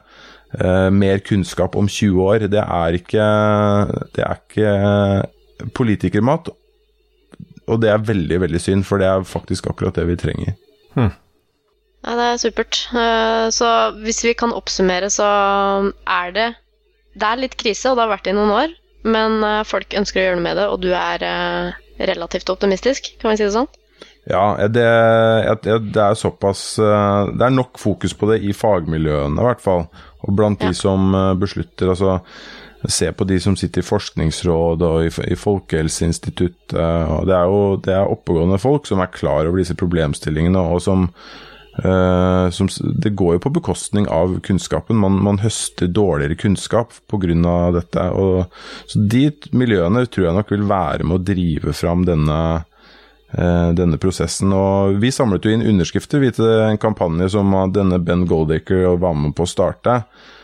[0.59, 3.27] eh, mer kunnskap om 20 år, det er ikke,
[4.17, 6.51] det er ikke politikermat.
[7.71, 10.57] Og det er veldig, veldig synd, for det er faktisk akkurat det vi trenger.
[12.01, 12.81] Ja, det er supert.
[12.97, 13.69] Eh, Så
[14.03, 15.27] hvis vi kan oppsummere, så
[16.07, 16.55] er det
[17.15, 19.95] Det er litt krise, og det har vært det i noen år, men eh, folk
[19.97, 21.73] ønsker å gjøre noe med det, og du er eh,
[22.11, 23.69] relativt optimistisk, kan vi si det sånn?
[24.29, 24.85] Ja, det,
[25.65, 29.87] det er såpass eh, Det er nok fokus på det i fagmiljøene, i hvert fall.
[30.21, 30.69] Og blant Ja.
[30.69, 32.19] de som beslutter, altså
[32.89, 36.73] Se på de som sitter i Forskningsrådet og i, i Folkehelseinstituttet.
[36.73, 40.81] og Det er jo det er oppegående folk som er klar over disse problemstillingene, og
[40.81, 41.11] som,
[41.79, 42.69] eh, som
[43.03, 44.97] Det går jo på bekostning av kunnskapen.
[44.97, 47.71] Man, man høster dårligere kunnskap pga.
[47.75, 48.09] dette.
[48.11, 48.51] Og,
[48.87, 52.41] så de miljøene tror jeg nok vil være med å drive fram denne
[53.39, 54.53] uh, denne prosessen.
[54.53, 59.15] Og vi samlet jo inn underskrifter vi til en kampanje som denne Ben Goldaker var
[59.15, 60.03] med på å starte.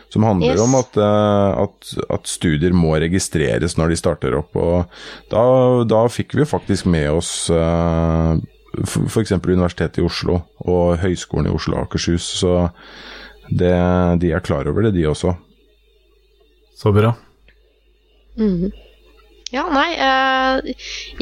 [0.09, 0.61] Som handler Yes.
[0.61, 4.55] om at, eh, at, at studier må registreres når de starter opp.
[4.55, 4.85] Og
[5.29, 5.43] da,
[5.83, 8.39] da fikk vi faktisk med oss uh,
[8.85, 9.31] f.eks.
[9.31, 12.27] Universitetet i Oslo og Høgskolen i Oslo og Akershus.
[12.41, 12.69] Så
[13.49, 13.73] det,
[14.21, 15.35] de er klar over det, de også.
[16.77, 17.15] Så bra.
[18.37, 18.73] Mhm.
[19.47, 20.73] Ja, nei eh,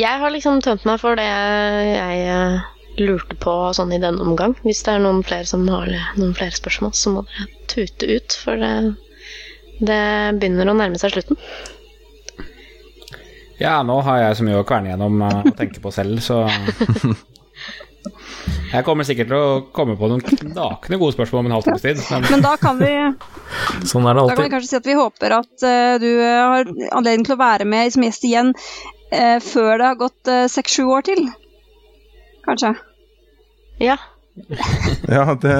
[0.02, 2.64] Jeg har liksom tømt meg for det jeg eh,
[2.98, 4.56] lurte på sånn i denne omgang.
[4.66, 8.38] Hvis det er noen flere som har noen flere spørsmål, så må dere tute ut,
[8.42, 8.74] for det,
[9.78, 10.02] det
[10.40, 11.38] begynner å nærme seg slutten.
[13.62, 16.42] Ja, nå har jeg så mye å kverne gjennom eh, og tenke på selv, så
[18.72, 22.02] Jeg kommer sikkert til å komme på noen knakende gode spørsmål om en halvtimes tid.
[22.12, 22.92] Men Men da kan vi,
[23.88, 26.42] Sånn er det da kan vi kanskje si at vi håper at uh, du eh,
[26.42, 30.86] har anledning til å være med som gjest igjen uh, før det har gått seks-sju
[30.98, 31.26] år til.
[32.46, 32.76] Kanskje.
[33.84, 33.98] Ja.
[35.16, 35.56] Ja, det,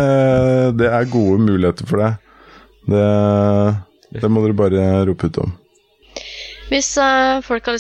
[0.76, 2.10] det er gode muligheter for det.
[2.92, 3.06] Det,
[4.20, 5.54] det må dere bare rope ut om.
[6.66, 7.76] Hvis, uh, folk å,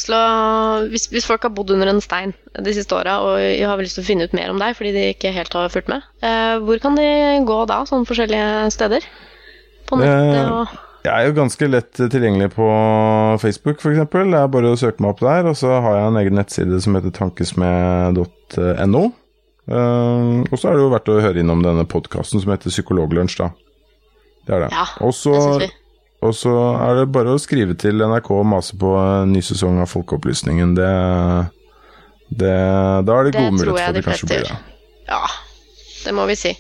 [0.92, 4.06] hvis, hvis folk har bodd under en stein de siste åra og har lyst til
[4.06, 6.82] å finne ut mer om deg fordi de ikke helt har fulgt med, uh, hvor
[6.84, 7.08] kan de
[7.48, 9.08] gå da, sånne forskjellige steder?
[9.90, 10.68] På nettet Eh, og
[11.06, 12.68] Jeg er jo ganske lett tilgjengelig på
[13.42, 14.08] Facebook, f.eks.
[14.10, 15.46] Det er bare å søke meg opp der.
[15.52, 19.04] Og så har jeg en egen nettside som heter tankesmed.no.
[19.70, 23.52] Og så er det jo verdt å høre innom denne podkasten som heter Psykologlunsj, da.
[24.50, 24.72] Det er det.
[24.74, 25.38] Ja, og så.
[26.28, 28.92] Og så er det bare å skrive til NRK og mase på
[29.30, 30.76] ny sesong av Folkeopplysningen.
[30.78, 30.92] Det,
[32.30, 32.54] det
[33.08, 34.60] Da er det, Det gode muligheter for at det kanskje blir det.
[35.10, 35.22] Ja,
[36.06, 36.54] det må vi si.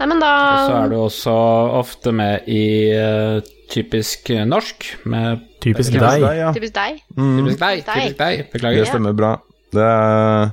[0.00, 1.34] Nei, men da Og så er du også
[1.78, 2.64] ofte med i
[2.96, 3.38] uh,
[3.70, 6.24] typisk norsk, med Typisk Typisk deg.
[6.24, 6.48] deg, ja.
[6.56, 6.96] Typisk deg.
[7.14, 8.80] Mm, Typisk deg, typisk deg.
[8.80, 9.36] det stemmer bra.
[9.72, 10.50] Det er,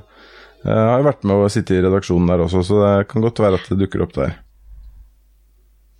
[0.62, 3.42] jeg har jo vært med å sitte i redaksjonen der også, så det kan godt
[3.42, 4.36] være at det dukker opp der.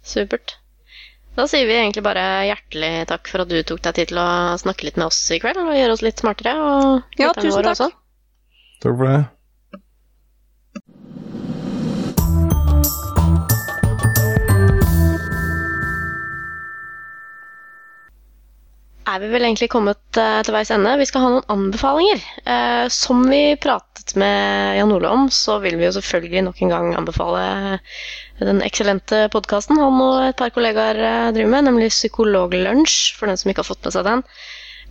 [0.07, 0.60] Supert.
[1.39, 4.29] Da sier vi egentlig bare hjertelig takk for at du tok deg tid til å
[4.61, 6.57] snakke litt med oss i kveld og gjøre oss litt smartere.
[6.59, 7.77] Og Ja, tusen takk.
[7.77, 7.91] også.
[8.83, 9.21] Takk for det.
[19.11, 20.93] er vi vel egentlig kommet eh, til veis ende.
[21.01, 22.21] Vi skal ha noen anbefalinger.
[22.45, 26.73] Eh, som vi pratet med Jan Ole om, så vil vi jo selvfølgelig nok en
[26.75, 27.45] gang anbefale
[28.49, 33.41] den eksellente podkasten han og et par kollegaer eh, driver med, nemlig Psykologlunsj, for den
[33.41, 34.25] som ikke har fått med seg den.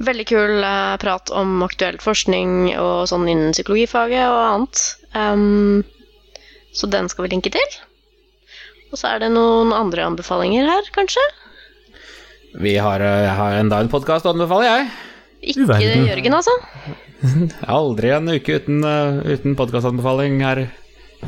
[0.05, 4.85] Veldig kul eh, prat om aktuell forskning og sånn innen psykologifaget og annet.
[5.17, 5.81] Um,
[6.77, 7.77] så den skal vi linke til.
[8.93, 11.25] Og så er det noen andre anbefalinger her, kanskje?
[12.61, 14.89] Vi har, eh, har enda en podkast å anbefale, jeg.
[15.49, 16.09] Ikke Uverden.
[16.09, 16.53] Jørgen, altså?
[17.79, 18.83] Aldri en uke uten,
[19.25, 20.67] uten podkastanbefaling her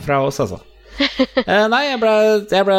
[0.06, 0.62] fra oss, altså.
[1.42, 2.12] Eh, nei, jeg ble,
[2.52, 2.78] jeg ble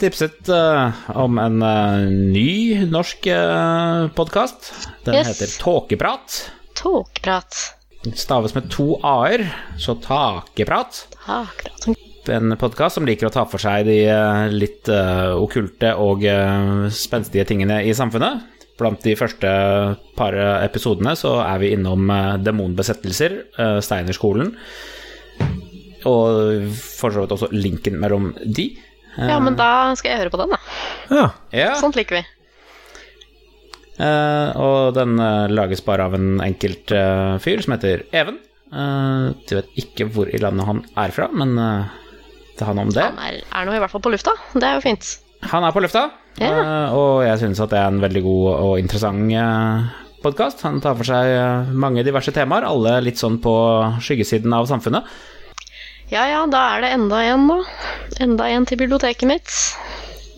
[0.00, 4.70] tipset uh, om en uh, ny norsk uh, podkast.
[5.06, 5.30] Den Yes.
[5.32, 6.36] heter Tåkeprat.
[6.78, 7.58] Tåkeprat.
[8.14, 9.46] Staves med to a-er,
[9.82, 11.00] så takeprat.
[11.24, 12.02] Takeprat.
[12.30, 16.24] En podkast som liker å ta for seg de uh, litt eh, okkulte og
[16.94, 18.42] spenstige tingene i samfunnet.
[18.76, 19.50] Blant de første
[20.18, 20.34] par
[20.66, 23.38] episodene så er vi innom eh, demonbesettelser,
[23.82, 24.50] Steinerskolen,
[26.06, 28.70] og for så vidt også linken mellom de.
[29.16, 30.58] Ja, men da skal jeg høre på den, da.
[31.10, 31.26] Ja.
[31.56, 32.24] Ja, Sånt liker vi.
[33.96, 38.42] Uh, og den uh, lages bare av en enkelt uh, fyr som heter Even.
[38.68, 41.94] Uh, jeg vet ikke hvor i landet han er fra, men uh,
[42.56, 43.04] til han om det.
[43.04, 44.34] Han er, er nå i hvert fall på lufta.
[44.52, 45.14] Det er jo fint.
[45.52, 46.08] Han er på lufta,
[46.40, 46.58] yeah.
[46.58, 49.88] eh, og jeg synes at det er en veldig god og interessant uh,
[50.24, 50.64] podkast.
[50.66, 53.54] Han tar for seg eh, mange diverse temaer, alle litt sånn på
[54.02, 55.06] skyggesiden av samfunnet.
[56.06, 57.58] Ja ja, da er det enda en, da.
[58.22, 59.50] Enda en til biblioteket mitt.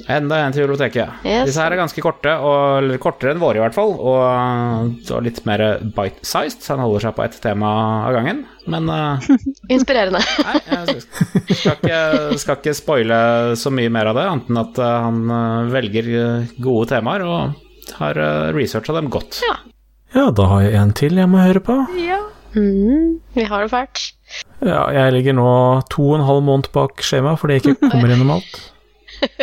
[0.08, 1.18] Enda en til biblioteket.
[1.26, 1.50] Yes.
[1.50, 5.26] Disse her er ganske korte, og, eller kortere enn våre i hvert fall, og, og
[5.26, 7.72] litt mer bite-sized, så han holder seg på ett tema
[8.06, 8.40] av gangen.
[8.72, 9.28] Men uh,
[9.76, 10.22] Inspirerende.
[10.46, 11.04] nei, jeg
[11.52, 12.00] skal ikke,
[12.40, 13.20] skal ikke spoile
[13.60, 16.10] så mye mer av det, annet enn at eh, han eh, velger
[16.64, 19.42] gode temaer og har uh, researcha dem godt.
[19.44, 19.58] Ja.
[20.16, 21.82] ja, da har jeg en til jeg må høre på.
[22.00, 22.22] ja.
[22.56, 24.06] Mm, vi har det fælt.
[24.64, 25.48] Ja, jeg ligger nå
[25.92, 28.60] to og en halv måned bak skjema fordi jeg ikke kommer gjennom alt.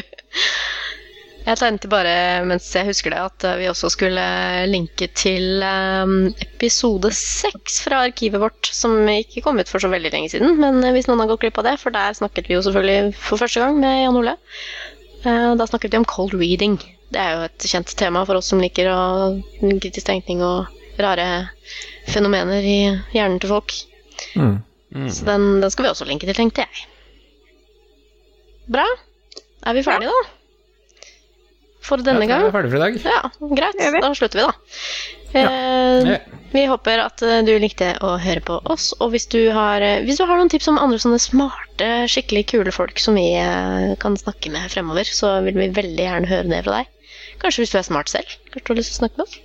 [1.46, 2.14] Jeg tenkte bare,
[2.50, 4.22] mens jeg husker det, at eh, vi også skulle
[4.66, 10.10] linke til eh, episode seks fra arkivet vårt, som ikke kom ut for så veldig
[10.16, 10.56] lenge siden.
[10.58, 13.14] Men eh, hvis noen har gått glipp av det, for der snakket vi jo selvfølgelig
[13.28, 14.34] for første gang med Jan Ole.
[15.22, 16.80] Eh, Da snakket vi om cold reading.
[17.14, 19.00] Det er jo et kjent tema for oss som liker å
[19.62, 20.66] kritisk tenkning og
[20.98, 21.52] rare
[22.10, 22.80] fenomener i
[23.14, 23.78] hjernen til folk.
[24.34, 24.64] Mm.
[25.12, 26.86] Så den, den skal vi også linke til, tenkte jeg.
[28.72, 28.86] Bra.
[29.66, 30.24] Er vi ferdige, da?
[31.86, 32.48] For denne gang?
[32.48, 32.96] er ferdig for i dag.
[33.06, 33.20] Ja,
[33.60, 33.78] greit.
[34.02, 34.56] Da slutter vi, da.
[35.36, 36.18] Eh, Ja.
[36.56, 38.94] Vi håper at eh, du likte å høre på oss.
[39.04, 42.46] Og hvis du har, eh, hvis du har noen tips om andre sånne smarte, skikkelig
[42.54, 46.48] kule folk som vi eh, kan snakke med fremover, så vil vi veldig gjerne høre
[46.54, 46.94] det fra deg.
[47.44, 48.32] Kanskje hvis du er smart selv.
[48.54, 49.36] Kanskje du har lyst til å snakke med oss.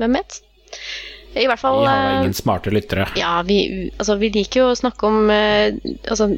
[0.00, 0.40] Hvem vet?
[1.36, 3.08] I hvert fall Vi har eh, ingen smarte lyttere.
[3.18, 5.76] ja, vi, altså, vi liker jo å snakke om eh,
[6.08, 6.30] altså,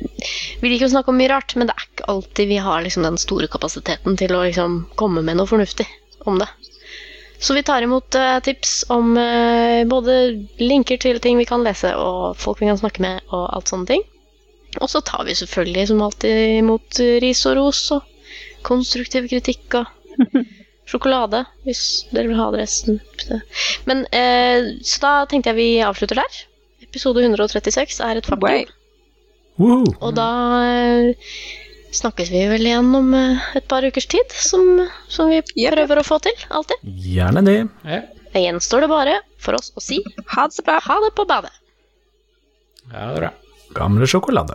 [0.60, 3.06] Vi liker å snakke om mye rart, men det er ikke alltid vi har liksom,
[3.06, 5.86] den store kapasiteten til å liksom, komme med noe fornuftig
[6.26, 6.48] om det.
[7.38, 10.14] Så vi tar imot uh, tips om uh, både
[10.58, 13.86] linker til ting vi kan lese, og folk vi kan snakke med, og alt sånne
[13.86, 14.02] ting.
[14.82, 18.04] Og så tar vi selvfølgelig som alltid imot eh, ris og ros og
[18.66, 19.86] konstruktiv kritikk og
[20.88, 21.82] sjokolade, hvis
[22.14, 22.98] dere vil ha adressen.
[23.88, 26.38] Men eh, Så da tenkte jeg vi avslutter der.
[26.88, 28.48] Episode 136 er et faktum.
[28.48, 28.74] Wow.
[29.58, 29.94] Woohoo.
[30.00, 30.28] Og da
[30.64, 31.32] eh,
[31.98, 35.74] snakkes vi vel igjen om eh, et par ukers tid, som, som vi Yep.
[35.74, 36.80] prøver å få til, alltid.
[36.86, 37.58] Gjerne det.
[37.84, 38.00] Ja,
[38.32, 39.98] Da gjenstår det bare for oss å si
[40.34, 40.78] Ha det så bra.
[40.84, 41.52] ha det på badet.
[42.92, 43.30] ja det er bra.
[43.76, 44.54] Gamle sjokolade.